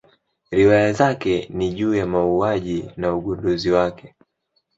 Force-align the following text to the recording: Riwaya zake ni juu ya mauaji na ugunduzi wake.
Riwaya 0.51 0.93
zake 0.93 1.47
ni 1.49 1.73
juu 1.73 1.95
ya 1.95 2.05
mauaji 2.05 2.91
na 2.97 3.15
ugunduzi 3.15 3.71
wake. 3.71 4.15